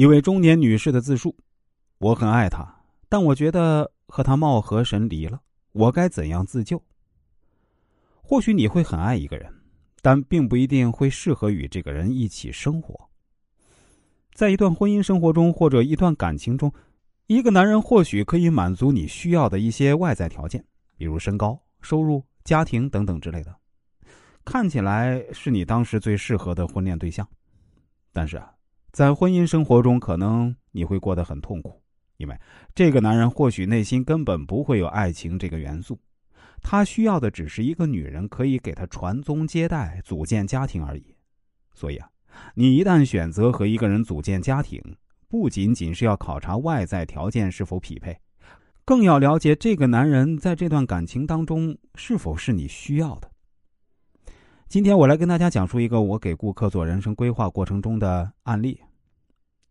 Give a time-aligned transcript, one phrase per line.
[0.00, 1.36] 一位中年女士的自述
[2.00, 2.74] ：“我很爱他，
[3.06, 5.42] 但我觉得和他貌合神离了，
[5.72, 6.82] 我该怎样自救？”
[8.16, 9.52] 或许你会很爱一个人，
[10.00, 13.10] 但并不一定会适合与这个人一起生活。
[14.32, 16.72] 在一段婚姻生活中，或者一段感情中，
[17.26, 20.64] 一个男人或许可以满足你需要的一些外在条件，
[20.96, 23.54] 比如身高、收入、家庭等等之类的，
[24.46, 27.28] 看起来是你当时最适合的婚恋对象。
[28.14, 28.50] 但是啊。
[28.92, 31.80] 在婚姻生活中，可能你会过得很痛苦，
[32.16, 32.36] 因为
[32.74, 35.98] 这个男人或许内心根本不会有爱情这个元素，
[36.60, 41.14] 他需要的只是一个女人可以给他传宗接代、组建家庭而已。
[41.72, 42.10] 所以啊，
[42.54, 44.82] 你一旦选择和一个人组建家庭，
[45.28, 48.18] 不仅仅是要考察外在条件是否匹配，
[48.84, 53.29] 更要了解这个男人在这段感情当中是否是你需要的。
[54.70, 58.80] 今天我来跟大家讲述一个我给顾客做人生规划过程中的案例。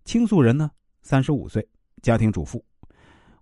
[0.03, 0.69] 倾诉人呢，
[1.03, 1.65] 三十五岁，
[2.01, 2.61] 家庭主妇，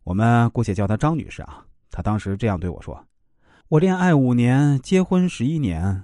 [0.03, 1.65] 我们姑且叫她张女士啊。
[1.89, 3.03] 她当时这样对我说
[3.69, 6.03] ：“我恋爱五年，结婚十一年，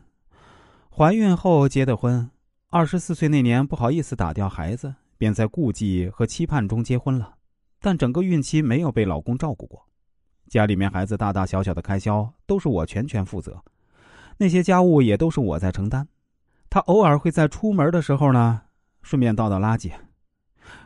[0.90, 2.28] 怀孕后结的婚。
[2.72, 7.36] 二十四岁那年不好意思打掉孩子，便在顾忌和期盼中结婚了。
[7.80, 9.88] 但整个孕期没有被老公照顾过，
[10.50, 13.64] 家里面孩子大大小小的开销都是我全权负责。”
[14.38, 16.08] 那些家务也都是我在承担，
[16.70, 18.62] 他偶尔会在出门的时候呢，
[19.02, 19.92] 顺便倒倒垃圾。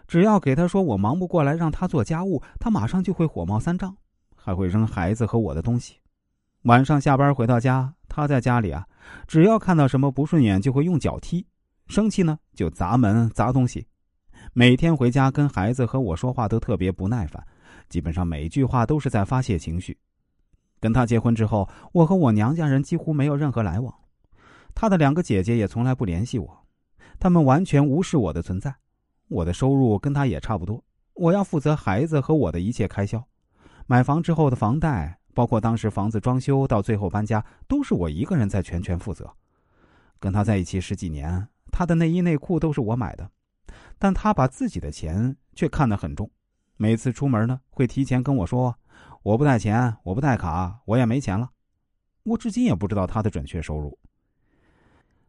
[0.07, 3.95] 只要给他说我忙不过来，让他做家务，他马上就会火冒三丈，
[4.35, 5.95] 还会扔孩子和我的东西。
[6.63, 8.85] 晚上下班回到家，他在家里啊，
[9.27, 11.45] 只要看到什么不顺眼，就会用脚踢；
[11.87, 13.87] 生气呢，就砸门砸东西。
[14.53, 17.45] 每天回家跟孩子和我说话都特别不耐烦，
[17.89, 19.97] 基本上每一句话都是在发泄情绪。
[20.79, 23.93] 跟他结婚之后，我和我娘家人几乎没有任何来往，
[24.75, 26.65] 他的两个姐姐也从来不联系我，
[27.19, 28.75] 他们完全无视我的存在。
[29.27, 30.83] 我的收入跟他也差不多，
[31.13, 33.21] 我要负责孩子和我的一切开销，
[33.85, 39.29] 买房之后的房贷，包括当时房子装修到最后搬家，都是我一个人在全权负责。
[40.19, 43.29] 跟他在一起十几年，他的内衣内裤都是我买的，
[43.99, 46.29] 但他把自己的钱却看得很重，
[46.77, 48.75] 每次出门呢，会提前跟我说。
[49.27, 51.49] 我不带钱，我不带卡，我也没钱了。
[52.23, 53.99] 我至今也不知道他的准确收入。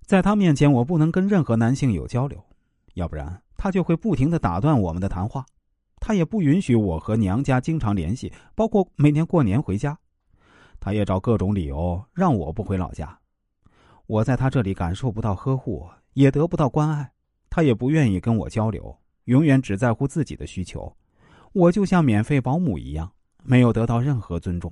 [0.02, 2.40] 在他面前，我不能跟任何男性有交流，
[2.94, 5.44] 要不然他就会不停的打断我们的谈话。
[5.98, 9.98] 他也不允许我和娘家经常联系，包括每年过年回家。
[10.78, 13.18] 他也找各种理由让我不回老家。
[14.06, 17.10] 我在他这里感受不到呵护，也得不到关爱。
[17.50, 20.96] 他也不愿意跟我交流，永远只在乎自己的需求。
[21.52, 23.10] 我就像免费保姆一样。
[23.48, 24.70] 没有得到任何尊重。